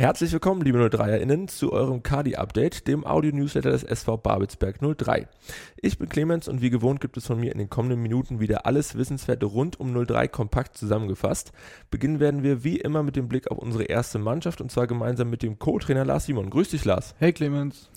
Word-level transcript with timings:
Herzlich 0.00 0.30
willkommen, 0.30 0.62
liebe 0.62 0.78
03erInnen, 0.78 1.48
zu 1.48 1.72
eurem 1.72 2.04
Kadi-Update, 2.04 2.86
dem 2.86 3.04
Audio-Newsletter 3.04 3.72
des 3.72 3.82
SV 3.82 4.16
Babelsberg 4.16 4.78
03. 4.80 5.26
Ich 5.82 5.98
bin 5.98 6.08
Clemens 6.08 6.46
und 6.46 6.62
wie 6.62 6.70
gewohnt 6.70 7.00
gibt 7.00 7.16
es 7.16 7.26
von 7.26 7.40
mir 7.40 7.50
in 7.50 7.58
den 7.58 7.68
kommenden 7.68 8.00
Minuten 8.00 8.38
wieder 8.38 8.64
alles 8.64 8.96
Wissenswerte 8.96 9.46
rund 9.46 9.80
um 9.80 9.92
03 9.92 10.28
kompakt 10.28 10.78
zusammengefasst. 10.78 11.50
Beginnen 11.90 12.20
werden 12.20 12.44
wir 12.44 12.62
wie 12.62 12.76
immer 12.76 13.02
mit 13.02 13.16
dem 13.16 13.26
Blick 13.26 13.50
auf 13.50 13.58
unsere 13.58 13.82
erste 13.82 14.20
Mannschaft 14.20 14.60
und 14.60 14.70
zwar 14.70 14.86
gemeinsam 14.86 15.30
mit 15.30 15.42
dem 15.42 15.58
Co-Trainer 15.58 16.04
Lars 16.04 16.26
Simon. 16.26 16.48
Grüß 16.48 16.68
dich, 16.68 16.84
Lars. 16.84 17.16
Hey, 17.18 17.32
Clemens. 17.32 17.90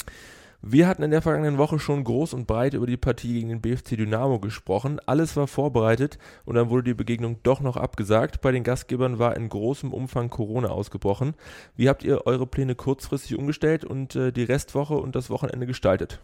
Wir 0.63 0.87
hatten 0.87 1.01
in 1.01 1.09
der 1.09 1.23
vergangenen 1.23 1.57
Woche 1.57 1.79
schon 1.79 2.03
groß 2.03 2.35
und 2.35 2.45
breit 2.45 2.75
über 2.75 2.85
die 2.85 2.97
Partie 2.97 3.33
gegen 3.33 3.49
den 3.49 3.61
BFC 3.61 3.97
Dynamo 3.97 4.39
gesprochen. 4.39 4.99
Alles 5.07 5.35
war 5.35 5.47
vorbereitet 5.47 6.19
und 6.45 6.53
dann 6.53 6.69
wurde 6.69 6.83
die 6.83 6.93
Begegnung 6.93 7.37
doch 7.41 7.61
noch 7.61 7.77
abgesagt. 7.77 8.41
Bei 8.41 8.51
den 8.51 8.63
Gastgebern 8.63 9.17
war 9.17 9.35
in 9.35 9.49
großem 9.49 9.91
Umfang 9.91 10.29
Corona 10.29 10.67
ausgebrochen. 10.67 11.33
Wie 11.75 11.89
habt 11.89 12.03
ihr 12.03 12.27
eure 12.27 12.45
Pläne 12.45 12.75
kurzfristig 12.75 13.39
umgestellt 13.39 13.83
und 13.83 14.15
äh, 14.15 14.31
die 14.31 14.43
Restwoche 14.43 14.93
und 14.93 15.15
das 15.15 15.31
Wochenende 15.31 15.65
gestaltet? 15.65 16.19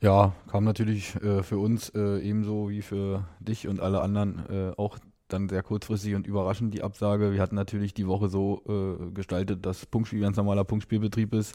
Ja, 0.00 0.32
kam 0.50 0.64
natürlich 0.64 1.14
äh, 1.22 1.44
für 1.44 1.58
uns 1.58 1.90
äh, 1.90 2.18
ebenso 2.18 2.70
wie 2.70 2.82
für 2.82 3.24
dich 3.38 3.68
und 3.68 3.78
alle 3.78 4.00
anderen 4.00 4.42
äh, 4.48 4.72
auch 4.76 4.98
dann 5.28 5.48
sehr 5.48 5.62
kurzfristig 5.62 6.14
und 6.14 6.26
überraschend 6.26 6.74
die 6.74 6.82
Absage. 6.82 7.32
Wir 7.32 7.40
hatten 7.40 7.54
natürlich 7.54 7.94
die 7.94 8.06
Woche 8.06 8.28
so 8.28 8.62
äh, 8.68 9.10
gestaltet, 9.12 9.64
dass 9.66 9.86
Punktspiel 9.86 10.20
ganz 10.20 10.36
normaler 10.36 10.64
Punktspielbetrieb 10.64 11.34
ist. 11.34 11.54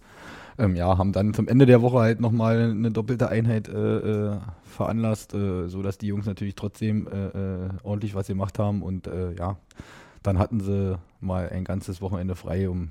Ähm, 0.57 0.75
ja, 0.75 0.97
haben 0.97 1.11
dann 1.11 1.33
zum 1.33 1.47
Ende 1.47 1.65
der 1.65 1.81
Woche 1.81 1.99
halt 1.99 2.19
nochmal 2.19 2.71
eine 2.71 2.91
doppelte 2.91 3.29
Einheit 3.29 3.67
äh, 3.67 4.33
äh, 4.33 4.39
veranlasst, 4.63 5.33
äh, 5.33 5.67
sodass 5.67 5.97
die 5.97 6.07
Jungs 6.07 6.25
natürlich 6.25 6.55
trotzdem 6.55 7.07
äh, 7.07 7.27
äh, 7.27 7.69
ordentlich 7.83 8.15
was 8.15 8.27
gemacht 8.27 8.59
haben. 8.59 8.81
Und 8.81 9.09
ja, 9.37 9.57
dann 10.21 10.39
hatten 10.39 10.59
sie 10.59 10.97
mal 11.19 11.49
ein 11.49 11.63
ganzes 11.63 12.01
Wochenende 12.01 12.35
frei, 12.35 12.69
um 12.69 12.89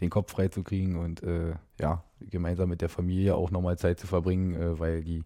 den 0.00 0.10
Kopf 0.10 0.32
frei 0.32 0.48
zu 0.48 0.62
kriegen 0.62 0.96
und 0.96 1.22
ja, 1.80 2.02
gemeinsam 2.30 2.68
mit 2.68 2.80
der 2.80 2.88
Familie 2.88 3.34
auch 3.34 3.50
nochmal 3.50 3.78
Zeit 3.78 4.00
zu 4.00 4.06
verbringen, 4.06 4.78
weil 4.78 5.02
die 5.02 5.22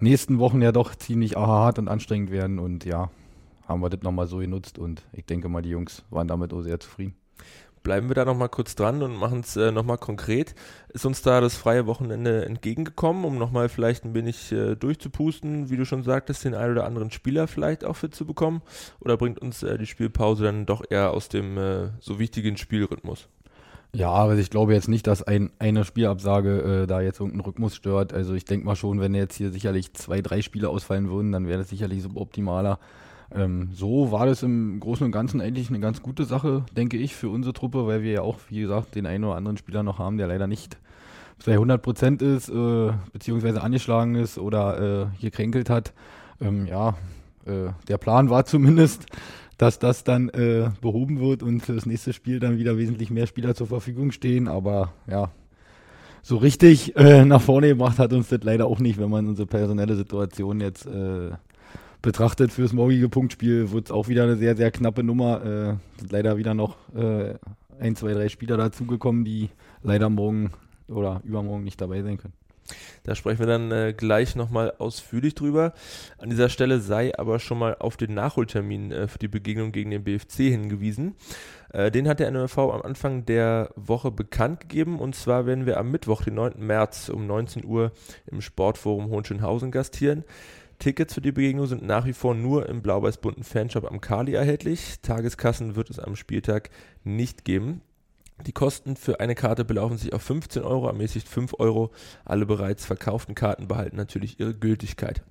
nächsten 0.00 0.38
Wochen 0.38 0.62
ja 0.62 0.72
doch 0.72 0.94
ziemlich 0.94 1.36
hart 1.36 1.78
und 1.78 1.88
anstrengend 1.88 2.30
werden. 2.30 2.58
Und 2.58 2.84
ja, 2.84 3.10
haben 3.68 3.82
wir 3.82 3.90
das 3.90 4.02
nochmal 4.02 4.26
so 4.26 4.38
genutzt 4.38 4.78
und 4.78 5.02
ich 5.12 5.26
denke 5.26 5.48
mal, 5.48 5.62
die 5.62 5.70
Jungs 5.70 6.02
waren 6.10 6.26
damit 6.26 6.52
auch 6.52 6.62
sehr 6.62 6.80
zufrieden. 6.80 7.14
Bleiben 7.82 8.08
wir 8.08 8.14
da 8.14 8.24
nochmal 8.24 8.48
kurz 8.48 8.74
dran 8.74 9.02
und 9.02 9.16
machen 9.16 9.40
es 9.40 9.56
äh, 9.56 9.70
nochmal 9.70 9.98
konkret. 9.98 10.54
Ist 10.88 11.06
uns 11.06 11.22
da 11.22 11.40
das 11.40 11.56
freie 11.56 11.86
Wochenende 11.86 12.44
entgegengekommen, 12.44 13.24
um 13.24 13.38
nochmal 13.38 13.68
vielleicht 13.68 14.04
ein 14.04 14.14
wenig 14.14 14.50
äh, 14.50 14.74
durchzupusten, 14.74 15.70
wie 15.70 15.76
du 15.76 15.84
schon 15.84 16.02
sagtest, 16.02 16.44
den 16.44 16.54
einen 16.54 16.72
oder 16.72 16.86
anderen 16.86 17.10
Spieler 17.10 17.46
vielleicht 17.46 17.84
auch 17.84 17.94
fit 17.94 18.14
zu 18.14 18.26
bekommen? 18.26 18.62
Oder 19.00 19.16
bringt 19.16 19.38
uns 19.38 19.62
äh, 19.62 19.78
die 19.78 19.86
Spielpause 19.86 20.44
dann 20.44 20.66
doch 20.66 20.82
eher 20.90 21.12
aus 21.12 21.28
dem 21.28 21.56
äh, 21.56 21.88
so 22.00 22.18
wichtigen 22.18 22.56
Spielrhythmus? 22.56 23.28
Ja, 23.94 24.10
aber 24.10 24.36
ich 24.36 24.50
glaube 24.50 24.74
jetzt 24.74 24.88
nicht, 24.88 25.06
dass 25.06 25.22
ein, 25.22 25.50
eine 25.58 25.84
Spielabsage 25.84 26.82
äh, 26.82 26.86
da 26.86 27.00
jetzt 27.00 27.20
irgendeinen 27.20 27.46
Rhythmus 27.46 27.74
stört. 27.74 28.12
Also 28.12 28.34
ich 28.34 28.44
denke 28.44 28.66
mal 28.66 28.76
schon, 28.76 29.00
wenn 29.00 29.14
jetzt 29.14 29.36
hier 29.36 29.50
sicherlich 29.50 29.94
zwei, 29.94 30.20
drei 30.20 30.42
Spiele 30.42 30.68
ausfallen 30.68 31.08
würden, 31.08 31.32
dann 31.32 31.46
wäre 31.46 31.60
das 31.60 31.70
sicherlich 31.70 32.02
suboptimaler. 32.02 32.78
Ähm, 33.34 33.70
so 33.72 34.10
war 34.10 34.26
das 34.26 34.42
im 34.42 34.80
Großen 34.80 35.04
und 35.04 35.12
Ganzen 35.12 35.40
eigentlich 35.40 35.68
eine 35.68 35.80
ganz 35.80 36.02
gute 36.02 36.24
Sache, 36.24 36.64
denke 36.76 36.96
ich, 36.96 37.14
für 37.14 37.28
unsere 37.28 37.52
Truppe, 37.52 37.86
weil 37.86 38.02
wir 38.02 38.12
ja 38.12 38.22
auch, 38.22 38.38
wie 38.48 38.60
gesagt, 38.60 38.94
den 38.94 39.06
einen 39.06 39.24
oder 39.24 39.36
anderen 39.36 39.56
Spieler 39.58 39.82
noch 39.82 39.98
haben, 39.98 40.16
der 40.16 40.26
leider 40.26 40.46
nicht 40.46 40.78
bei 41.44 41.52
100 41.52 41.80
Prozent 41.80 42.22
ist, 42.22 42.48
äh, 42.48 42.90
beziehungsweise 43.12 43.62
angeschlagen 43.62 44.14
ist 44.16 44.38
oder 44.38 45.10
äh, 45.18 45.20
gekränkelt 45.20 45.70
hat. 45.70 45.92
Ähm, 46.40 46.66
ja, 46.66 46.96
äh, 47.46 47.70
der 47.86 47.98
Plan 47.98 48.30
war 48.30 48.44
zumindest, 48.44 49.06
dass 49.56 49.78
das 49.78 50.04
dann 50.04 50.28
äh, 50.30 50.70
behoben 50.80 51.20
wird 51.20 51.42
und 51.42 51.60
für 51.60 51.74
das 51.74 51.86
nächste 51.86 52.12
Spiel 52.12 52.40
dann 52.40 52.58
wieder 52.58 52.76
wesentlich 52.78 53.10
mehr 53.10 53.26
Spieler 53.26 53.54
zur 53.54 53.66
Verfügung 53.66 54.12
stehen. 54.12 54.48
Aber 54.48 54.92
ja, 55.06 55.30
so 56.22 56.36
richtig 56.36 56.96
äh, 56.96 57.24
nach 57.24 57.42
vorne 57.42 57.68
gebracht 57.68 57.98
hat 57.98 58.12
uns 58.12 58.28
das 58.28 58.40
leider 58.42 58.66
auch 58.66 58.78
nicht, 58.78 58.98
wenn 58.98 59.10
man 59.10 59.26
unsere 59.26 59.46
personelle 59.46 59.96
Situation 59.96 60.60
jetzt 60.60 60.86
äh, 60.86 61.30
betrachtet 62.02 62.52
fürs 62.52 62.72
morgige 62.72 63.08
Punktspiel, 63.08 63.70
wird 63.72 63.86
es 63.86 63.90
auch 63.90 64.08
wieder 64.08 64.24
eine 64.24 64.36
sehr, 64.36 64.56
sehr 64.56 64.70
knappe 64.70 65.02
Nummer. 65.02 65.44
Äh, 65.44 65.98
sind 65.98 66.12
leider 66.12 66.36
wieder 66.36 66.54
noch 66.54 66.76
äh, 66.94 67.34
ein, 67.80 67.96
zwei, 67.96 68.12
drei 68.12 68.28
Spieler 68.28 68.56
dazugekommen, 68.56 69.24
die 69.24 69.50
leider 69.82 70.08
morgen 70.08 70.50
oder 70.88 71.20
übermorgen 71.24 71.64
nicht 71.64 71.80
dabei 71.80 72.02
sein 72.02 72.18
können. 72.18 72.34
Da 73.04 73.14
sprechen 73.14 73.38
wir 73.38 73.46
dann 73.46 73.72
äh, 73.72 73.94
gleich 73.96 74.36
nochmal 74.36 74.74
ausführlich 74.78 75.34
drüber. 75.34 75.72
An 76.18 76.30
dieser 76.30 76.48
Stelle 76.48 76.80
sei 76.80 77.18
aber 77.18 77.38
schon 77.38 77.58
mal 77.58 77.76
auf 77.78 77.96
den 77.96 78.14
Nachholtermin 78.14 78.92
äh, 78.92 79.08
für 79.08 79.18
die 79.18 79.28
Begegnung 79.28 79.72
gegen 79.72 79.90
den 79.90 80.04
BFC 80.04 80.36
hingewiesen. 80.50 81.14
Äh, 81.72 81.90
den 81.90 82.08
hat 82.08 82.20
der 82.20 82.30
NMV 82.30 82.58
am 82.58 82.82
Anfang 82.82 83.24
der 83.24 83.70
Woche 83.76 84.10
bekannt 84.10 84.60
gegeben 84.60 84.98
und 84.98 85.14
zwar 85.14 85.46
werden 85.46 85.66
wir 85.66 85.78
am 85.78 85.90
Mittwoch, 85.90 86.22
den 86.22 86.34
9. 86.34 86.54
März 86.58 87.08
um 87.08 87.26
19 87.26 87.64
Uhr 87.64 87.92
im 88.26 88.40
Sportforum 88.40 89.08
Hohenschönhausen 89.08 89.70
gastieren. 89.70 90.24
Tickets 90.78 91.14
für 91.14 91.20
die 91.20 91.32
Begegnung 91.32 91.66
sind 91.66 91.82
nach 91.82 92.06
wie 92.06 92.12
vor 92.12 92.34
nur 92.34 92.68
im 92.68 92.82
blau-weiß-bunten 92.82 93.42
Fanshop 93.42 93.84
am 93.84 94.00
Kali 94.00 94.34
erhältlich. 94.34 95.00
Tageskassen 95.02 95.74
wird 95.74 95.90
es 95.90 95.98
am 95.98 96.14
Spieltag 96.14 96.70
nicht 97.02 97.44
geben. 97.44 97.82
Die 98.46 98.52
Kosten 98.52 98.94
für 98.94 99.18
eine 99.18 99.34
Karte 99.34 99.64
belaufen 99.64 99.98
sich 99.98 100.12
auf 100.12 100.22
15 100.22 100.62
Euro, 100.62 100.86
ermäßigt 100.86 101.26
5 101.28 101.54
Euro. 101.58 101.90
Alle 102.24 102.46
bereits 102.46 102.86
verkauften 102.86 103.34
Karten 103.34 103.66
behalten 103.66 103.96
natürlich 103.96 104.38
ihre 104.38 104.54
Gültigkeit. 104.54 105.22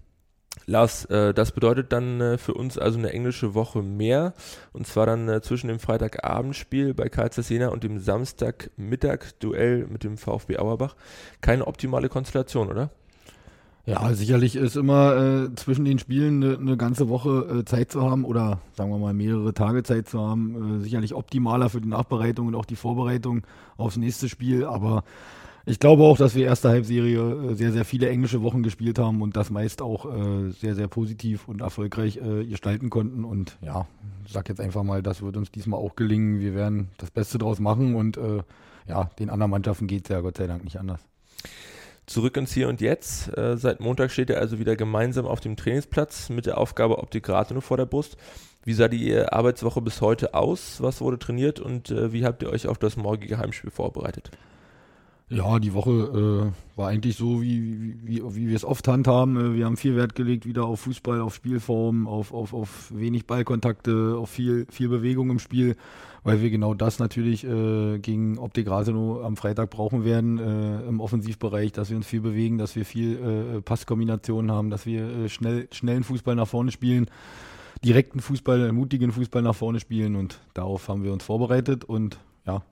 Lars, 0.66 1.06
äh, 1.06 1.34
das 1.34 1.54
bedeutet 1.54 1.94
dann 1.94 2.20
äh, 2.20 2.38
für 2.38 2.54
uns 2.54 2.78
also 2.78 2.98
eine 2.98 3.14
englische 3.14 3.54
Woche 3.54 3.82
mehr. 3.82 4.34
Und 4.74 4.86
zwar 4.86 5.06
dann 5.06 5.30
äh, 5.30 5.42
zwischen 5.42 5.70
dem 5.70 5.80
Freitagabendspiel 5.80 6.94
bei 6.94 7.08
Karlsruhe 7.08 7.46
Jena 7.48 7.70
und 7.70 7.86
dem 7.86 8.00
Samstagmittag-Duell 8.00 9.88
mit 9.88 10.04
dem 10.04 10.18
VfB 10.18 10.58
Auerbach. 10.58 10.98
Keine 11.40 11.68
optimale 11.68 12.10
Konstellation, 12.10 12.70
oder? 12.70 12.90
Ja, 13.88 14.14
sicherlich 14.14 14.58
ist 14.58 14.76
immer 14.76 15.16
äh, 15.16 15.56
zwischen 15.56 15.86
den 15.86 15.98
Spielen 15.98 16.44
eine, 16.44 16.58
eine 16.58 16.76
ganze 16.76 17.08
Woche 17.08 17.60
äh, 17.60 17.66
Zeit 17.66 17.90
zu 17.90 18.02
haben 18.02 18.26
oder 18.26 18.60
sagen 18.74 18.92
wir 18.92 18.98
mal 18.98 19.14
mehrere 19.14 19.54
Tage 19.54 19.82
Zeit 19.84 20.10
zu 20.10 20.20
haben. 20.20 20.80
Äh, 20.80 20.84
sicherlich 20.84 21.14
optimaler 21.14 21.70
für 21.70 21.80
die 21.80 21.88
Nachbereitung 21.88 22.48
und 22.48 22.56
auch 22.56 22.66
die 22.66 22.76
Vorbereitung 22.76 23.44
aufs 23.78 23.96
nächste 23.96 24.28
Spiel. 24.28 24.66
Aber 24.66 25.06
ich 25.66 25.80
glaube 25.80 26.04
auch, 26.04 26.18
dass 26.18 26.36
wir 26.36 26.46
erste 26.46 26.68
Halbserie 26.68 27.52
äh, 27.52 27.54
sehr, 27.54 27.72
sehr 27.72 27.86
viele 27.86 28.10
englische 28.10 28.42
Wochen 28.42 28.62
gespielt 28.62 29.00
haben 29.00 29.22
und 29.22 29.38
das 29.38 29.52
meist 29.52 29.82
auch 29.82 30.06
äh, 30.06 30.52
sehr, 30.52 30.76
sehr 30.76 30.90
positiv 30.90 31.48
und 31.48 31.62
erfolgreich 31.62 32.18
äh, 32.18 32.44
gestalten 32.44 32.90
konnten. 32.90 33.24
Und 33.24 33.58
ja, 33.62 33.88
sag 34.28 34.50
jetzt 34.50 34.60
einfach 34.60 34.84
mal, 34.84 35.02
das 35.02 35.22
wird 35.22 35.38
uns 35.38 35.50
diesmal 35.50 35.80
auch 35.80 35.96
gelingen. 35.96 36.42
Wir 36.42 36.56
werden 36.56 36.90
das 36.98 37.10
Beste 37.10 37.38
draus 37.38 37.62
machen 37.62 37.96
und 37.96 38.20
ja, 38.86 39.06
den 39.20 39.30
anderen 39.30 39.52
Mannschaften 39.52 39.88
geht 39.88 40.04
es 40.06 40.10
ja 40.10 40.22
Gott 40.22 40.38
sei 40.38 40.48
Dank 40.48 40.64
nicht 40.64 40.78
anders. 40.78 41.02
Zurück 42.08 42.38
ins 42.38 42.54
Hier 42.54 42.70
und 42.70 42.80
Jetzt. 42.80 43.38
Äh, 43.38 43.58
seit 43.58 43.82
Montag 43.82 44.12
steht 44.12 44.30
er 44.30 44.40
also 44.40 44.60
wieder 44.60 44.78
gemeinsam 44.78 45.26
auf 45.26 45.42
dem 45.42 45.58
Trainingsplatz 45.58 46.30
mit 46.30 46.46
der 46.46 46.58
Aufgabe 46.58 47.00
Optik 47.00 47.28
Rathenow 47.28 47.64
vor 47.64 47.76
der 47.76 47.86
Brust. 47.86 48.16
Wie 48.64 48.74
sah 48.74 48.88
die 48.88 49.14
Arbeitswoche 49.16 49.82
bis 49.82 50.00
heute 50.00 50.34
aus? 50.34 50.82
Was 50.82 51.02
wurde 51.02 51.20
trainiert 51.20 51.60
und 51.60 51.92
äh, 51.92 52.14
wie 52.14 52.26
habt 52.26 52.42
ihr 52.44 52.50
euch 52.50 52.68
auf 52.68 52.78
das 52.78 52.96
morgige 52.96 53.38
Heimspiel 53.38 53.72
vorbereitet? 53.72 54.32
Ja, 55.30 55.60
die 55.60 55.74
Woche 55.74 55.92
äh, 55.92 56.78
war 56.78 56.88
eigentlich 56.88 57.18
so, 57.18 57.42
wie, 57.42 57.98
wie, 58.02 58.24
wie 58.24 58.48
wir 58.48 58.56
es 58.56 58.64
oft 58.64 58.88
handhaben. 58.88 59.36
Äh, 59.36 59.56
wir 59.56 59.66
haben 59.66 59.76
viel 59.76 59.98
Wert 59.98 60.16
gelegt 60.16 60.46
wieder 60.46 60.64
auf 60.66 60.80
Fußball, 60.82 61.20
auf 61.20 61.36
Spielform, 61.36 62.08
auf, 62.08 62.34
auf, 62.34 62.54
auf 62.54 62.94
wenig 62.96 63.28
Ballkontakte, 63.28 64.16
auf 64.18 64.30
viel, 64.30 64.68
viel 64.70 64.88
Bewegung 64.88 65.30
im 65.30 65.40
Spiel, 65.40 65.76
weil 66.24 66.42
wir 66.42 66.50
genau 66.50 66.74
das 66.74 67.00
natürlich 67.00 67.44
äh, 67.44 68.00
gegen 68.00 68.38
Optik 68.38 68.70
Rathenow 68.70 69.22
am 69.26 69.36
Freitag 69.36 69.70
brauchen 69.70 70.06
werden 70.06 70.40
äh, 70.40 70.88
im 70.88 71.02
Offensivbereich, 71.02 71.74
dass 71.74 71.90
wir 71.90 71.98
uns 71.98 72.08
viel 72.08 72.22
bewegen, 72.22 72.58
dass 72.58 72.78
wir 72.78 72.86
viel 72.86 73.58
äh, 73.58 73.62
Passkombinationen 73.62 74.50
haben, 74.50 74.70
dass 74.70 74.86
wir 74.86 75.10
äh, 75.10 75.30
schnell, 75.30 75.68
schnellen 75.74 76.06
Fußball 76.06 76.36
nach 76.36 76.48
vorne 76.48 76.72
spielen, 76.72 77.08
direkten 77.84 78.22
Fußball, 78.22 78.72
mutigen 78.72 79.12
Fußball 79.12 79.42
nach 79.42 79.56
vorne 79.56 79.82
spielen 79.82 80.16
und 80.16 80.40
darauf 80.54 80.88
haben 80.88 81.04
wir 81.04 81.12
uns 81.12 81.26
vorbereitet 81.26 81.84
und 81.84 82.18
ja, 82.46 82.64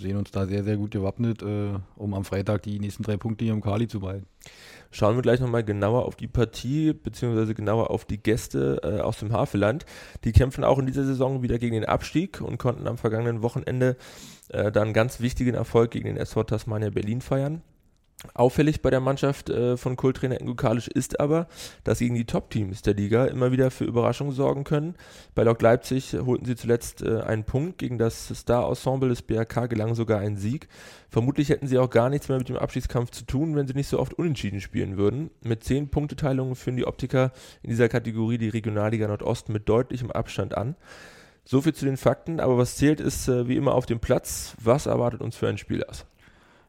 sehen 0.00 0.16
uns 0.16 0.30
da 0.30 0.46
sehr, 0.46 0.64
sehr 0.64 0.76
gut 0.76 0.90
gewappnet, 0.90 1.42
äh, 1.42 1.78
um 1.96 2.14
am 2.14 2.24
Freitag 2.24 2.62
die 2.62 2.78
nächsten 2.78 3.02
drei 3.02 3.16
Punkte 3.16 3.44
hier 3.44 3.54
im 3.54 3.60
Kali 3.60 3.88
zu 3.88 4.00
behalten. 4.00 4.26
Schauen 4.90 5.16
wir 5.16 5.22
gleich 5.22 5.40
nochmal 5.40 5.64
genauer 5.64 6.06
auf 6.06 6.16
die 6.16 6.28
Partie, 6.28 6.92
beziehungsweise 6.92 7.54
genauer 7.54 7.90
auf 7.90 8.04
die 8.04 8.18
Gäste 8.18 8.80
äh, 8.82 9.00
aus 9.00 9.18
dem 9.18 9.32
Havelland. 9.32 9.84
Die 10.24 10.32
kämpfen 10.32 10.64
auch 10.64 10.78
in 10.78 10.86
dieser 10.86 11.04
Saison 11.04 11.42
wieder 11.42 11.58
gegen 11.58 11.74
den 11.74 11.84
Abstieg 11.84 12.40
und 12.40 12.58
konnten 12.58 12.86
am 12.86 12.96
vergangenen 12.96 13.42
Wochenende 13.42 13.96
äh, 14.48 14.72
dann 14.72 14.92
ganz 14.92 15.20
wichtigen 15.20 15.54
Erfolg 15.54 15.90
gegen 15.90 16.06
den 16.06 16.16
SV 16.16 16.44
Tasmania 16.44 16.90
Berlin 16.90 17.20
feiern. 17.20 17.62
Auffällig 18.34 18.82
bei 18.82 18.90
der 18.90 18.98
Mannschaft 18.98 19.48
äh, 19.48 19.76
von 19.76 19.94
Kulttrainer 19.94 20.40
Ingo 20.40 20.56
Kalisch 20.56 20.88
ist 20.88 21.20
aber, 21.20 21.46
dass 21.84 21.98
sie 21.98 22.06
gegen 22.06 22.16
die 22.16 22.24
Top-Teams 22.24 22.82
der 22.82 22.94
Liga 22.94 23.26
immer 23.26 23.52
wieder 23.52 23.70
für 23.70 23.84
Überraschungen 23.84 24.32
sorgen 24.32 24.64
können. 24.64 24.96
Bei 25.36 25.44
Lok 25.44 25.62
Leipzig 25.62 26.14
holten 26.14 26.44
sie 26.44 26.56
zuletzt 26.56 27.02
äh, 27.02 27.20
einen 27.20 27.44
Punkt, 27.44 27.78
gegen 27.78 27.96
das 27.96 28.26
Star-Ensemble 28.26 29.08
des 29.08 29.22
BRK 29.22 29.68
gelang 29.68 29.94
sogar 29.94 30.18
ein 30.18 30.36
Sieg. 30.36 30.66
Vermutlich 31.08 31.48
hätten 31.48 31.68
sie 31.68 31.78
auch 31.78 31.90
gar 31.90 32.10
nichts 32.10 32.28
mehr 32.28 32.38
mit 32.38 32.48
dem 32.48 32.56
Abschiedskampf 32.56 33.12
zu 33.12 33.24
tun, 33.24 33.54
wenn 33.54 33.68
sie 33.68 33.74
nicht 33.74 33.88
so 33.88 34.00
oft 34.00 34.14
unentschieden 34.14 34.60
spielen 34.60 34.96
würden. 34.96 35.30
Mit 35.44 35.62
zehn 35.62 35.88
Punkteteilungen 35.88 36.56
führen 36.56 36.76
die 36.76 36.88
Optiker 36.88 37.30
in 37.62 37.70
dieser 37.70 37.88
Kategorie 37.88 38.38
die 38.38 38.48
Regionalliga 38.48 39.06
Nordost 39.06 39.48
mit 39.48 39.68
deutlichem 39.68 40.10
Abstand 40.10 40.56
an. 40.56 40.74
So 41.44 41.60
viel 41.60 41.72
zu 41.72 41.84
den 41.84 41.96
Fakten, 41.96 42.40
aber 42.40 42.58
was 42.58 42.76
zählt 42.76 42.98
ist 42.98 43.28
äh, 43.28 43.46
wie 43.46 43.56
immer 43.56 43.74
auf 43.74 43.86
dem 43.86 44.00
Platz. 44.00 44.56
Was 44.60 44.86
erwartet 44.86 45.20
uns 45.20 45.36
für 45.36 45.46
ein 45.46 45.56
Spiel 45.56 45.84
aus? 45.84 46.04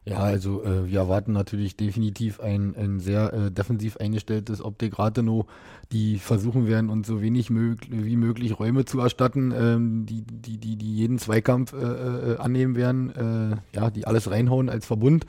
Ja, 0.04 0.18
also 0.20 0.64
äh, 0.64 0.88
wir 0.88 1.00
erwarten 1.00 1.32
natürlich 1.32 1.76
definitiv 1.76 2.40
ein, 2.40 2.74
ein 2.74 3.00
sehr 3.00 3.32
äh, 3.34 3.50
defensiv 3.50 3.98
eingestelltes 3.98 4.64
Optik 4.64 4.98
Rathenow, 4.98 5.44
die 5.92 6.18
versuchen 6.18 6.66
werden, 6.66 6.88
uns 6.88 7.06
so 7.06 7.20
wenig 7.20 7.50
mög 7.50 7.80
wie 7.90 8.16
möglich 8.16 8.58
Räume 8.58 8.86
zu 8.86 8.98
erstatten, 8.98 9.52
ähm, 9.54 10.06
die, 10.06 10.22
die, 10.22 10.56
die, 10.56 10.76
die 10.76 10.96
jeden 10.96 11.18
Zweikampf 11.18 11.74
äh, 11.74 11.76
äh 11.76 12.36
annehmen 12.38 12.76
werden, 12.76 13.10
äh, 13.10 13.76
ja, 13.76 13.90
die 13.90 14.06
alles 14.06 14.30
reinhauen 14.30 14.70
als 14.70 14.86
Verbund. 14.86 15.26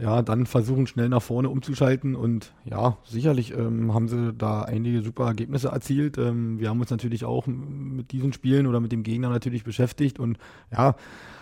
Ja, 0.00 0.22
dann 0.22 0.46
versuchen 0.46 0.86
schnell 0.86 1.08
nach 1.08 1.22
vorne 1.22 1.50
umzuschalten 1.50 2.14
und 2.14 2.54
ja, 2.64 2.98
sicherlich 3.04 3.52
ähm, 3.52 3.92
haben 3.92 4.06
sie 4.06 4.32
da 4.32 4.62
einige 4.62 5.02
super 5.02 5.26
Ergebnisse 5.26 5.68
erzielt. 5.68 6.18
Ähm, 6.18 6.60
wir 6.60 6.70
haben 6.70 6.80
uns 6.80 6.90
natürlich 6.90 7.24
auch 7.24 7.48
mit 7.48 8.12
diesen 8.12 8.32
Spielen 8.32 8.68
oder 8.68 8.78
mit 8.78 8.92
dem 8.92 9.02
Gegner 9.02 9.28
natürlich 9.28 9.64
beschäftigt 9.64 10.20
und 10.20 10.38
ja, 10.70 10.94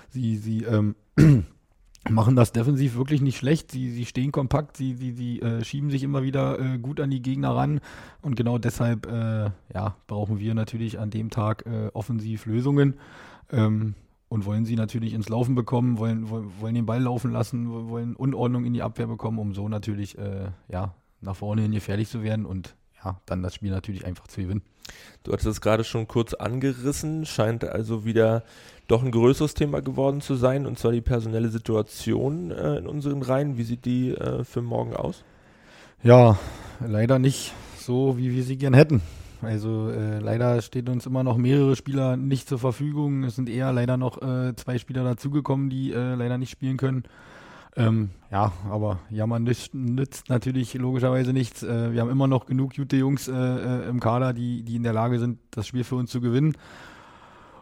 sie, 0.09 0.37
sie 0.37 0.65
ähm, 0.65 0.95
machen 2.11 2.37
das 2.37 2.53
defensiv 2.53 2.97
wirklich 2.97 3.21
nicht 3.21 3.37
schlecht. 3.37 3.71
Sie, 3.71 3.91
sie 3.91 4.05
stehen 4.05 4.33
kompakt, 4.33 4.77
sie, 4.77 4.95
sie, 4.95 5.13
sie 5.13 5.41
äh, 5.41 5.65
schieben 5.65 5.91
sich 5.91 6.03
immer 6.03 6.23
wieder 6.23 6.59
äh, 6.59 6.79
gut 6.79 7.01
an 7.01 7.11
die 7.11 7.23
Gegner 7.23 7.55
ran. 7.55 7.81
Und 8.23 8.37
genau 8.37 8.59
deshalb 8.59 9.07
äh, 9.07 9.51
ja, 9.75 9.97
brauchen 10.07 10.39
wir 10.39 10.55
natürlich 10.55 10.99
an 10.99 11.11
dem 11.11 11.31
Tag 11.31 11.67
äh, 11.67 11.89
offensiv 11.93 12.47
Lösungen 12.47 12.95
ähm, 13.51 13.95
und 14.29 14.45
wollen 14.45 14.65
sie 14.65 14.77
natürlich 14.77 15.15
ins 15.15 15.29
Laufen 15.29 15.55
bekommen, 15.55 15.99
wollen, 15.99 16.29
wollen 16.31 16.75
den 16.75 16.87
Ball 16.87 17.03
laufen 17.03 17.33
lassen, 17.33 17.89
wollen 17.89 18.17
Unordnung 18.17 18.65
in 18.65 18.73
die 18.73 18.83
Abwehr 18.83 19.07
bekommen, 19.07 19.39
um 19.39 19.55
so 19.55 19.69
natürlich 19.69 20.19
äh, 20.19 20.51
ja, 20.69 20.95
nach 21.21 21.37
vorne 21.37 21.63
hin 21.63 21.73
gefährlich 21.73 22.09
zu 22.09 22.23
werden 22.23 22.47
und 22.47 22.77
ja, 23.05 23.21
dann 23.27 23.43
das 23.43 23.55
Spiel 23.55 23.71
natürlich 23.71 24.05
einfach 24.05 24.27
zu 24.27 24.43
gewinnen. 24.43 24.63
Du 25.25 25.33
hattest 25.33 25.49
es 25.49 25.61
gerade 25.61 25.85
schon 25.85 26.07
kurz 26.07 26.35
angerissen, 26.35 27.27
scheint 27.27 27.65
also 27.65 28.05
wieder 28.05 28.45
doch 28.89 29.03
ein 29.03 29.11
größeres 29.11 29.55
Thema 29.55 29.81
geworden 29.83 30.21
zu 30.21 30.37
sein, 30.37 30.67
und 30.67 30.79
zwar 30.79 30.93
die 30.93 31.01
personelle 31.01 31.49
Situation 31.49 32.51
äh, 32.51 32.77
in 32.77 32.87
unseren 32.87 33.23
Reihen. 33.23 33.59
Wie 33.59 33.65
sieht 33.65 33.85
die 33.85 34.11
äh, 34.11 34.45
für 34.45 34.63
morgen 34.63 34.95
aus? 34.95 35.25
Ja, 36.03 36.39
leider 36.87 37.19
nicht 37.19 37.53
so, 37.79 38.17
wie 38.19 38.33
wir 38.33 38.45
sie 38.45 38.57
gern 38.57 38.75
hätten. 38.75 39.03
Also 39.43 39.91
äh, 39.91 40.19
leider 40.19 40.63
steht 40.63 40.89
uns 40.89 41.07
immer 41.07 41.23
noch 41.23 41.37
mehrere 41.37 41.77
Spieler 41.77 42.17
nicht 42.17 42.49
zur 42.49 42.59
Verfügung. 42.59 43.25
Es 43.25 43.37
sind 43.37 43.49
eher 43.49 43.73
leider 43.73 43.97
noch 43.97 44.23
äh, 44.23 44.55
zwei 44.57 44.79
Spieler 44.79 45.05
dazugekommen, 45.05 45.69
die 45.69 45.93
äh, 45.93 46.15
leider 46.15 46.39
nicht 46.39 46.51
spielen 46.51 46.77
können. 46.77 47.05
Ähm, 47.77 48.11
ja, 48.31 48.53
aber 48.71 49.01
jammern 49.11 49.45
nützt, 49.45 49.75
nützt 49.75 50.31
natürlich 50.31 50.73
logischerweise 50.75 51.33
nichts. 51.33 51.63
Äh, 51.63 51.93
wir 51.93 52.01
haben 52.01 52.11
immer 52.11 52.27
noch 52.27 52.47
genug 52.47 52.75
gute 52.75 52.97
Jungs 52.97 53.29
äh, 53.29 53.33
äh, 53.33 53.89
im 53.89 54.01
Kader, 54.01 54.33
die, 54.33 54.63
die 54.63 54.77
in 54.77 54.83
der 54.83 54.95
Lage 54.95 55.19
sind, 55.19 55.39
das 55.51 55.67
Spiel 55.67 55.85
für 55.85 55.97
uns 55.97 56.11
zu 56.11 56.21
gewinnen. 56.21 56.57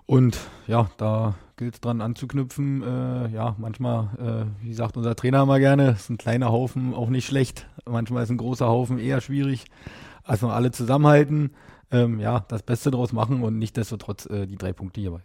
Und 0.06 0.38
ja, 0.66 0.88
da 0.98 1.34
gilt 1.56 1.74
es 1.74 1.80
dran 1.80 2.00
anzuknüpfen. 2.00 2.82
Äh, 2.82 3.28
ja, 3.28 3.56
manchmal, 3.58 4.46
äh, 4.62 4.64
wie 4.64 4.74
sagt 4.74 4.96
unser 4.96 5.16
Trainer 5.16 5.42
immer 5.42 5.58
gerne, 5.58 5.90
ist 5.90 6.10
ein 6.10 6.18
kleiner 6.18 6.52
Haufen 6.52 6.94
auch 6.94 7.08
nicht 7.08 7.26
schlecht. 7.26 7.66
Manchmal 7.84 8.22
ist 8.22 8.30
ein 8.30 8.36
großer 8.36 8.68
Haufen 8.68 8.98
eher 8.98 9.20
schwierig. 9.20 9.64
Also 10.22 10.48
alle 10.48 10.70
zusammenhalten, 10.70 11.50
ähm, 11.90 12.20
ja, 12.20 12.40
das 12.48 12.62
Beste 12.62 12.90
draus 12.90 13.12
machen 13.12 13.42
und 13.42 13.58
nicht 13.58 13.76
desto 13.76 13.96
trotz 13.96 14.26
äh, 14.26 14.46
die 14.46 14.56
drei 14.56 14.72
Punkte 14.72 15.00
hierbei. 15.00 15.20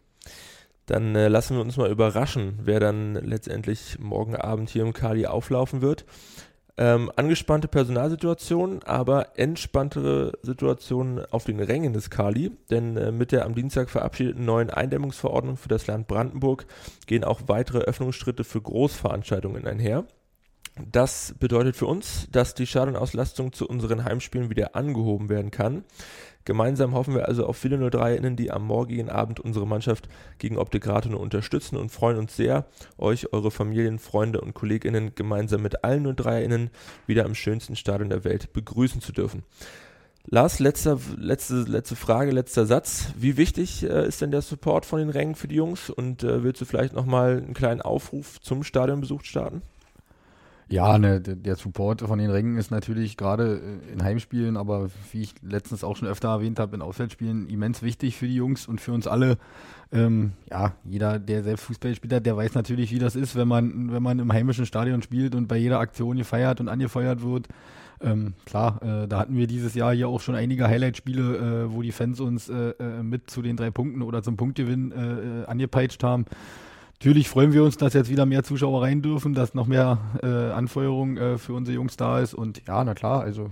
Dann 0.90 1.16
äh, 1.16 1.28
lassen 1.28 1.56
wir 1.56 1.62
uns 1.62 1.78
mal 1.78 1.92
überraschen, 1.92 2.58
wer 2.64 2.80
dann 2.80 3.14
letztendlich 3.14 4.00
morgen 4.00 4.36
Abend 4.36 4.72
hier 4.72 4.82
im 4.82 4.94
Kali 4.94 5.28
auflaufen 5.28 5.84
wird. 5.84 6.04
Ähm, 6.78 7.12
angespannte 7.16 7.68
Personalsituation, 7.68 8.82
aber 8.84 9.38
entspanntere 9.38 10.32
Situationen 10.42 11.24
auf 11.26 11.44
den 11.44 11.60
Rängen 11.60 11.94
des 11.94 12.10
Kali, 12.10 12.52
denn 12.72 12.98
äh, 12.98 13.12
mit 13.12 13.32
der 13.32 13.46
am 13.46 13.54
Dienstag 13.54 13.92
verabschiedeten 13.92 14.46
neuen 14.46 14.72
Eindämmungsverordnung 14.72 15.58
für 15.58 15.70
das 15.70 15.86
Land 15.86 16.08
Brandenburg 16.08 16.66
gehen 17.06 17.24
auch 17.24 17.42
weitere 17.46 17.80
Öffnungsschritte 17.80 18.44
für 18.44 18.62
Großveranstaltungen 18.62 19.68
einher. 19.68 20.06
Das 20.92 21.36
bedeutet 21.40 21.76
für 21.76 21.86
uns, 21.86 22.28
dass 22.32 22.54
die 22.54 22.68
Schadenauslastung 22.68 23.54
zu 23.54 23.68
unseren 23.68 24.06
Heimspielen 24.06 24.50
wieder 24.50 24.76
angehoben 24.76 25.30
werden 25.30 25.52
kann. 25.52 25.84
Gemeinsam 26.46 26.94
hoffen 26.94 27.14
wir 27.14 27.28
also 27.28 27.46
auf 27.46 27.58
viele 27.58 27.78
03-Innen, 27.78 28.36
die 28.36 28.50
am 28.50 28.66
morgigen 28.66 29.10
Abend 29.10 29.40
unsere 29.40 29.68
Mannschaft 29.68 30.08
gegen 30.38 30.58
Optik 30.58 30.88
Rathenow 30.88 31.20
unterstützen 31.20 31.76
und 31.76 31.92
freuen 31.92 32.18
uns 32.18 32.36
sehr, 32.36 32.66
euch, 32.98 33.34
eure 33.34 33.52
Familien, 33.52 34.00
Freunde 34.00 34.42
und 34.42 34.54
KollegInnen 34.54 35.14
gemeinsam 35.16 35.62
mit 35.62 35.84
allen 35.84 36.08
03-Innen 36.08 36.70
wieder 37.06 37.26
am 37.26 37.36
schönsten 37.36 37.76
Stadion 37.76 38.10
der 38.10 38.24
Welt 38.24 38.54
begrüßen 38.54 39.02
zu 39.02 39.12
dürfen. 39.12 39.44
Lars, 40.26 40.60
letzter, 40.60 41.00
letzte, 41.18 41.64
letzte 41.64 41.96
Frage, 41.96 42.32
letzter 42.32 42.66
Satz. 42.66 43.14
Wie 43.18 43.36
wichtig 43.36 43.84
äh, 43.84 44.08
ist 44.08 44.22
denn 44.22 44.32
der 44.32 44.42
Support 44.42 44.86
von 44.86 45.00
den 45.00 45.10
Rängen 45.10 45.36
für 45.36 45.48
die 45.48 45.56
Jungs? 45.56 45.90
Und 45.90 46.24
äh, 46.24 46.44
willst 46.44 46.62
du 46.62 46.66
vielleicht 46.66 46.94
nochmal 46.94 47.38
einen 47.38 47.54
kleinen 47.54 47.82
Aufruf 47.82 48.40
zum 48.42 48.64
Stadionbesuch 48.64 49.24
starten? 49.24 49.62
Ja, 50.72 51.00
ne, 51.00 51.20
der 51.20 51.56
Support 51.56 52.02
von 52.02 52.20
den 52.20 52.30
Rängen 52.30 52.58
ist 52.58 52.70
natürlich 52.70 53.18
gerade 53.18 53.60
äh, 53.60 53.94
in 53.94 54.04
Heimspielen, 54.04 54.56
aber 54.56 54.90
wie 55.12 55.22
ich 55.22 55.34
letztens 55.42 55.84
auch 55.84 55.98
schon 55.98 56.08
öfter 56.08 56.30
erwähnt 56.30 56.60
habe, 56.60 56.76
in 56.76 56.84
Auswärtsspielen 56.84 57.50
immens 57.50 57.82
wichtig 57.82 58.18
für 58.18 58.28
die 58.28 58.36
Jungs 58.36 58.68
und 58.68 58.80
für 58.80 58.92
uns 58.92 59.08
alle. 59.08 59.38
Ähm, 59.92 60.34
ja, 60.52 60.74
jeder, 60.86 61.18
der 61.18 61.42
selbst 61.42 61.64
Fußball 61.64 61.96
spielt 61.96 62.14
hat, 62.14 62.26
der 62.28 62.38
weiß 62.38 62.54
natürlich, 62.54 62.92
wie 62.92 63.00
das 63.00 63.16
ist, 63.16 63.36
wenn 63.36 63.48
man, 63.48 63.92
wenn 63.92 64.04
man 64.04 64.20
im 64.20 64.32
heimischen 64.32 64.68
Stadion 64.68 65.02
spielt 65.02 65.34
und 65.34 65.48
bei 65.48 65.58
jeder 65.58 65.80
Aktion 65.80 66.18
gefeiert 66.18 66.60
und 66.60 66.70
angefeuert 66.70 67.24
wird. 67.24 67.48
Ähm, 68.02 68.34
klar, 68.46 68.80
äh, 68.84 69.08
da 69.08 69.20
hatten 69.20 69.36
wir 69.36 69.48
dieses 69.48 69.74
Jahr 69.74 69.94
hier 69.94 70.08
auch 70.08 70.22
schon 70.22 70.36
einige 70.36 70.68
Highlight-Spiele, 70.68 71.66
äh, 71.66 71.74
wo 71.74 71.82
die 71.82 71.92
Fans 71.92 72.20
uns 72.20 72.48
äh, 72.48 72.70
äh 72.80 73.04
mit 73.04 73.30
zu 73.30 73.42
den 73.42 73.58
drei 73.58 73.72
Punkten 73.72 74.04
oder 74.04 74.22
zum 74.22 74.38
Punktgewinn 74.38 74.92
äh, 74.92 75.46
angepeitscht 75.48 76.04
haben. 76.04 76.26
Natürlich 77.02 77.30
freuen 77.30 77.54
wir 77.54 77.64
uns, 77.64 77.78
dass 77.78 77.94
jetzt 77.94 78.10
wieder 78.10 78.26
mehr 78.26 78.44
Zuschauer 78.44 78.82
rein 78.82 79.02
dürfen, 79.02 79.34
dass 79.34 79.54
noch 79.54 79.68
mehr 79.68 80.00
äh, 80.22 80.52
Anfeuerung 80.52 81.16
äh, 81.16 81.38
für 81.38 81.54
unsere 81.54 81.76
Jungs 81.76 81.96
da 81.96 82.20
ist. 82.20 82.34
Und 82.34 82.68
ja, 82.68 82.84
na 82.84 82.94
klar, 82.94 83.22
also 83.22 83.52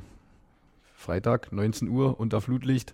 Freitag, 0.93 1.53
19 1.53 1.87
Uhr 1.87 2.19
unter 2.19 2.41
Flutlicht. 2.41 2.93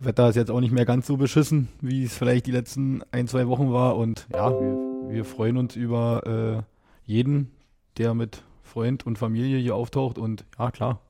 Wetter 0.00 0.30
ist 0.30 0.36
jetzt 0.36 0.50
auch 0.50 0.60
nicht 0.60 0.72
mehr 0.72 0.86
ganz 0.86 1.06
so 1.06 1.18
beschissen, 1.18 1.68
wie 1.82 2.04
es 2.04 2.16
vielleicht 2.16 2.46
die 2.46 2.50
letzten 2.50 3.02
ein, 3.12 3.28
zwei 3.28 3.46
Wochen 3.46 3.74
war. 3.74 3.96
Und 3.96 4.26
ja, 4.32 4.52
wir, 4.52 5.10
wir 5.10 5.24
freuen 5.26 5.58
uns 5.58 5.76
über 5.76 6.64
äh, 6.66 7.12
jeden, 7.12 7.50
der 7.98 8.14
mit 8.14 8.42
Freund 8.62 9.04
und 9.04 9.18
Familie 9.18 9.58
hier 9.58 9.74
auftaucht. 9.74 10.16
Und 10.16 10.46
ja, 10.58 10.70
klar, 10.70 11.00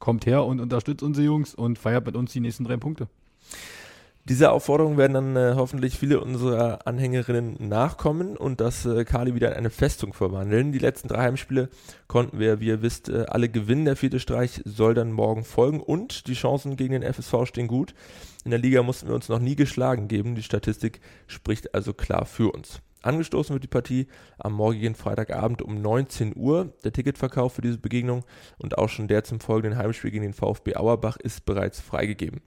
kommt 0.00 0.26
her 0.26 0.44
und 0.44 0.58
unterstützt 0.58 1.04
unsere 1.04 1.26
Jungs 1.26 1.54
und 1.54 1.78
feiert 1.78 2.06
mit 2.06 2.16
uns 2.16 2.32
die 2.32 2.40
nächsten 2.40 2.64
drei 2.64 2.76
Punkte. 2.76 3.06
Dieser 4.26 4.52
Aufforderung 4.52 4.98
werden 4.98 5.14
dann 5.14 5.36
äh, 5.36 5.54
hoffentlich 5.56 5.98
viele 5.98 6.20
unserer 6.20 6.86
Anhängerinnen 6.86 7.56
nachkommen 7.68 8.36
und 8.36 8.60
das 8.60 8.84
äh, 8.84 9.04
Kali 9.04 9.34
wieder 9.34 9.50
in 9.50 9.56
eine 9.56 9.70
Festung 9.70 10.12
verwandeln. 10.12 10.72
Die 10.72 10.78
letzten 10.78 11.08
drei 11.08 11.22
Heimspiele 11.22 11.70
konnten 12.06 12.38
wir, 12.38 12.60
wie 12.60 12.66
ihr 12.66 12.82
wisst, 12.82 13.08
äh, 13.08 13.24
alle 13.28 13.48
gewinnen. 13.48 13.86
Der 13.86 13.96
vierte 13.96 14.20
Streich 14.20 14.60
soll 14.66 14.94
dann 14.94 15.12
morgen 15.12 15.42
folgen 15.42 15.80
und 15.80 16.26
die 16.26 16.34
Chancen 16.34 16.76
gegen 16.76 16.92
den 16.92 17.02
FSV 17.02 17.46
stehen 17.46 17.66
gut. 17.66 17.94
In 18.44 18.50
der 18.50 18.60
Liga 18.60 18.82
mussten 18.82 19.08
wir 19.08 19.14
uns 19.14 19.28
noch 19.28 19.40
nie 19.40 19.56
geschlagen 19.56 20.06
geben. 20.06 20.34
Die 20.34 20.42
Statistik 20.42 21.00
spricht 21.26 21.74
also 21.74 21.94
klar 21.94 22.26
für 22.26 22.52
uns. 22.52 22.82
Angestoßen 23.02 23.54
wird 23.54 23.64
die 23.64 23.68
Partie 23.68 24.06
am 24.38 24.52
morgigen 24.52 24.94
Freitagabend 24.94 25.62
um 25.62 25.80
19 25.80 26.36
Uhr. 26.36 26.72
Der 26.84 26.92
Ticketverkauf 26.92 27.54
für 27.54 27.62
diese 27.62 27.78
Begegnung 27.78 28.24
und 28.58 28.78
auch 28.78 28.88
schon 28.88 29.08
der 29.08 29.24
zum 29.24 29.40
folgenden 29.40 29.78
Heimspiel 29.78 30.10
gegen 30.10 30.24
den 30.24 30.34
VfB 30.34 30.76
Auerbach 30.76 31.16
ist 31.16 31.44
bereits 31.44 31.80
freigegeben. 31.80 32.40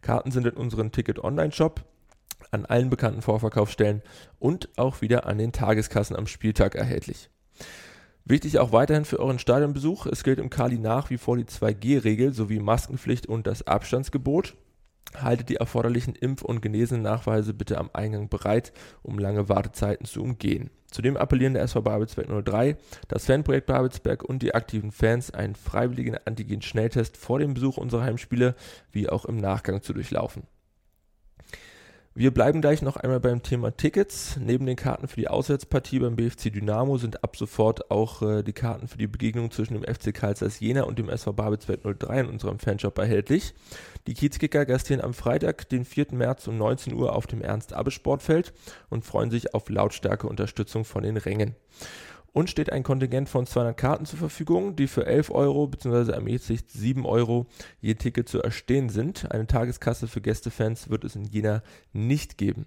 Karten 0.00 0.30
sind 0.30 0.46
in 0.46 0.54
unserem 0.54 0.90
Ticket-Online-Shop, 0.90 1.84
an 2.50 2.66
allen 2.66 2.90
bekannten 2.90 3.22
Vorverkaufsstellen 3.22 4.02
und 4.38 4.68
auch 4.76 5.00
wieder 5.00 5.26
an 5.26 5.38
den 5.38 5.52
Tageskassen 5.52 6.16
am 6.16 6.26
Spieltag 6.26 6.74
erhältlich. 6.74 7.30
Wichtig 8.24 8.58
auch 8.58 8.72
weiterhin 8.72 9.04
für 9.04 9.18
euren 9.18 9.38
Stadionbesuch, 9.38 10.06
es 10.06 10.22
gilt 10.22 10.38
im 10.38 10.50
Kali 10.50 10.78
nach 10.78 11.10
wie 11.10 11.18
vor 11.18 11.36
die 11.36 11.44
2G-Regel 11.44 12.32
sowie 12.32 12.60
Maskenpflicht 12.60 13.26
und 13.26 13.46
das 13.46 13.66
Abstandsgebot. 13.66 14.54
Haltet 15.14 15.48
die 15.48 15.56
erforderlichen 15.56 16.14
Impf- 16.14 16.42
und 16.42 16.62
Genesennachweise 16.62 17.54
bitte 17.54 17.78
am 17.78 17.90
Eingang 17.92 18.28
bereit, 18.28 18.72
um 19.02 19.18
lange 19.18 19.48
Wartezeiten 19.48 20.06
zu 20.06 20.22
umgehen. 20.22 20.70
Zudem 20.90 21.16
appellieren 21.16 21.54
der 21.54 21.62
SV 21.62 21.82
Babelsberg 21.82 22.44
03, 22.44 22.76
das 23.08 23.24
Fanprojekt 23.24 23.66
Babelsberg 23.66 24.22
und 24.22 24.42
die 24.42 24.54
aktiven 24.54 24.92
Fans 24.92 25.30
einen 25.30 25.54
freiwilligen 25.54 26.18
Antigen-Schnelltest 26.24 27.16
vor 27.16 27.38
dem 27.38 27.54
Besuch 27.54 27.78
unserer 27.78 28.02
Heimspiele 28.02 28.54
wie 28.90 29.08
auch 29.08 29.24
im 29.24 29.38
Nachgang 29.38 29.82
zu 29.82 29.94
durchlaufen. 29.94 30.42
Wir 32.14 32.30
bleiben 32.30 32.60
gleich 32.60 32.82
noch 32.82 32.96
einmal 32.96 33.20
beim 33.20 33.42
Thema 33.42 33.74
Tickets. 33.74 34.36
Neben 34.38 34.66
den 34.66 34.76
Karten 34.76 35.08
für 35.08 35.18
die 35.18 35.28
Auswärtspartie 35.28 35.98
beim 35.98 36.14
BFC 36.14 36.52
Dynamo 36.52 36.98
sind 36.98 37.24
ab 37.24 37.36
sofort 37.36 37.90
auch 37.90 38.20
äh, 38.20 38.42
die 38.42 38.52
Karten 38.52 38.86
für 38.86 38.98
die 38.98 39.06
Begegnung 39.06 39.50
zwischen 39.50 39.72
dem 39.72 39.82
FC 39.82 40.12
Karl 40.12 40.34
Jena 40.58 40.82
und 40.82 40.98
dem 40.98 41.08
SV 41.08 41.32
Babelsberg 41.32 41.80
03 41.98 42.20
in 42.20 42.26
unserem 42.26 42.58
Fanshop 42.58 42.98
erhältlich. 42.98 43.54
Die 44.06 44.12
Kiezkicker 44.12 44.66
gastieren 44.66 45.02
am 45.02 45.14
Freitag, 45.14 45.70
den 45.70 45.86
4. 45.86 46.08
März 46.10 46.46
um 46.48 46.58
19 46.58 46.92
Uhr 46.92 47.16
auf 47.16 47.26
dem 47.26 47.40
Ernst-Abbe-Sportfeld 47.40 48.52
und 48.90 49.06
freuen 49.06 49.30
sich 49.30 49.54
auf 49.54 49.70
lautstarke 49.70 50.26
Unterstützung 50.26 50.84
von 50.84 51.04
den 51.04 51.16
Rängen. 51.16 51.54
Und 52.32 52.48
steht 52.48 52.72
ein 52.72 52.82
Kontingent 52.82 53.28
von 53.28 53.46
200 53.46 53.76
Karten 53.76 54.06
zur 54.06 54.18
Verfügung, 54.18 54.74
die 54.74 54.86
für 54.86 55.06
11 55.06 55.30
Euro 55.30 55.66
bzw. 55.66 56.12
ermäßigt 56.12 56.70
7 56.70 57.04
Euro 57.04 57.46
je 57.80 57.94
Ticket 57.94 58.28
zu 58.28 58.42
erstehen 58.42 58.88
sind. 58.88 59.30
Eine 59.30 59.46
Tageskasse 59.46 60.08
für 60.08 60.20
Gästefans 60.20 60.88
wird 60.88 61.04
es 61.04 61.14
in 61.14 61.24
Jena 61.24 61.62
nicht 61.92 62.38
geben. 62.38 62.66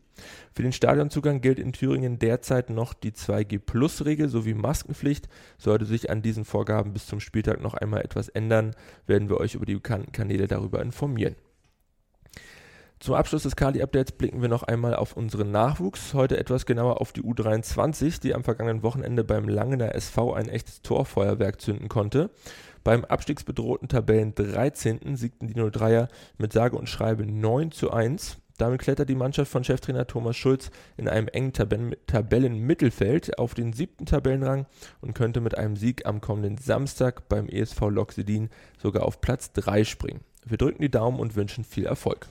Für 0.54 0.62
den 0.62 0.72
Stadionzugang 0.72 1.42
gilt 1.42 1.60
in 1.60 1.74
Thüringen 1.74 2.20
derzeit 2.20 2.70
noch 2.70 2.94
die 2.94 3.12
2G-Plus-Regel 3.12 4.30
sowie 4.30 4.54
Maskenpflicht. 4.54 5.28
Sollte 5.58 5.86
sich 5.86 6.10
an 6.10 6.22
diesen 6.22 6.46
Vorgaben 6.46 6.94
bis 6.94 7.08
zum 7.08 7.20
Spieltag 7.20 7.62
noch 7.62 7.74
einmal 7.74 8.02
etwas 8.02 8.30
ändern, 8.30 8.76
werden 9.08 9.30
wir 9.30 9.38
euch 9.38 9.56
über 9.56 9.66
die 9.66 9.76
bekannten 9.76 10.12
Kanäle 10.12 10.48
darüber 10.48 10.82
informieren. 10.82 11.36
Zum 13.00 13.14
Abschluss 13.14 13.44
des 13.44 13.56
Kali-Updates 13.56 14.14
blicken 14.14 14.42
wir 14.42 14.48
noch 14.48 14.64
einmal 14.64 14.96
auf 14.96 15.18
unseren 15.18 15.52
Nachwuchs. 15.52 16.14
Heute 16.14 16.38
etwas 16.38 16.66
genauer 16.66 17.02
auf 17.02 17.12
die 17.12 17.22
U23, 17.22 18.22
die 18.22 18.34
am 18.34 18.44
vergangenen 18.44 18.84
Wochenende 18.84 19.24
beim 19.24 19.48
Langener 19.48 19.94
SV 19.94 20.34
ein 20.34 20.48
echtes 20.48 20.82
Torfeuerwerk 20.82 21.62
zünden 21.62 21.90
konnte. 21.90 22.32
Beim 22.84 23.04
abstiegsbedrohten 23.04 23.90
Tabellen 23.90 24.34
13. 24.34 25.18
siegten 25.18 25.48
die 25.48 25.56
03er 25.56 26.08
mit 26.38 26.54
sage 26.54 26.78
und 26.78 26.88
schreibe 26.88 27.26
9 27.26 27.72
zu 27.72 27.92
1. 27.92 28.38
Damit 28.58 28.82
klettert 28.82 29.10
die 29.10 29.16
Mannschaft 29.16 29.52
von 29.52 29.66
Cheftrainer 29.66 30.08
Thomas 30.08 30.38
Schulz 30.38 30.72
in 30.96 31.10
einem 31.10 31.28
engen 31.28 31.52
Tabellen 31.52 31.96
Tabellenmittelfeld 32.08 33.38
auf 33.38 33.54
den 33.54 33.74
siebten 33.74 34.06
Tabellenrang 34.06 34.66
und 35.02 35.14
könnte 35.14 35.42
mit 35.42 35.58
einem 35.58 35.76
Sieg 35.76 36.06
am 36.06 36.22
kommenden 36.22 36.58
Samstag 36.58 37.28
beim 37.28 37.50
ESV 37.50 37.82
Lok 37.90 38.14
Sedin 38.14 38.50
sogar 38.78 39.04
auf 39.04 39.20
Platz 39.20 39.52
3 39.52 39.84
springen. 39.84 40.22
Wir 40.46 40.58
drücken 40.58 40.82
die 40.82 40.92
Daumen 40.92 41.20
und 41.20 41.36
wünschen 41.36 41.66
viel 41.66 41.86
Erfolg. 41.86 42.30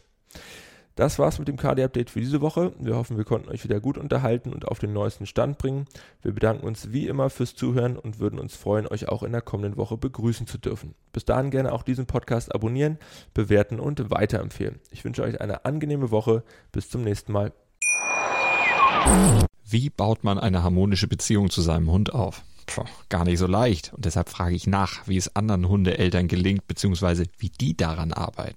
Das 0.97 1.19
war's 1.19 1.41
mit 1.41 1.49
dem 1.49 1.57
KD-Update 1.57 2.11
für 2.11 2.21
diese 2.21 2.41
Woche. 2.41 2.73
Wir 2.79 2.95
hoffen, 2.95 3.17
wir 3.17 3.25
konnten 3.25 3.49
euch 3.49 3.65
wieder 3.65 3.81
gut 3.81 3.99
unterhalten 3.99 4.53
und 4.53 4.69
auf 4.69 4.79
den 4.79 4.93
neuesten 4.93 5.27
Stand 5.27 5.59
bringen. 5.59 5.87
Wir 6.23 6.33
bedanken 6.33 6.65
uns 6.65 6.93
wie 6.93 7.09
immer 7.09 7.31
fürs 7.31 7.57
Zuhören 7.57 7.99
und 7.99 8.21
würden 8.21 8.39
uns 8.39 8.55
freuen, 8.55 8.87
euch 8.87 9.09
auch 9.09 9.25
in 9.25 9.33
der 9.33 9.43
kommenden 9.43 9.77
Woche 9.77 9.97
begrüßen 9.97 10.47
zu 10.47 10.57
dürfen. 10.57 10.95
Bis 11.13 11.25
dahin 11.25 11.51
gerne 11.51 11.73
auch 11.73 11.83
diesen 11.83 12.07
Podcast 12.07 12.55
abonnieren, 12.55 12.99
bewerten 13.35 13.81
und 13.81 14.11
weiterempfehlen. 14.11 14.79
Ich 14.93 15.05
wünsche 15.05 15.25
euch 15.25 15.41
eine 15.41 15.65
angenehme 15.65 16.13
Woche. 16.13 16.45
Bis 16.71 16.89
zum 16.89 17.03
nächsten 17.03 17.33
Mal. 17.33 17.53
Wie 19.65 19.91
baut 19.91 20.23
man 20.23 20.39
eine 20.39 20.63
harmonische 20.63 21.09
Beziehung 21.09 21.51
zu 21.51 21.61
seinem 21.61 21.91
Hund 21.91 22.15
auf? 22.15 22.45
Puh, 22.67 22.85
gar 23.09 23.25
nicht 23.25 23.39
so 23.39 23.49
leicht. 23.49 23.93
Und 23.95 24.05
deshalb 24.05 24.29
frage 24.29 24.55
ich 24.55 24.69
nach, 24.69 25.09
wie 25.09 25.17
es 25.17 25.35
anderen 25.35 25.69
Hundeeltern 25.69 26.29
gelingt, 26.29 26.69
beziehungsweise 26.69 27.25
wie 27.39 27.51
die 27.51 27.77
daran 27.77 28.13
arbeiten. 28.13 28.57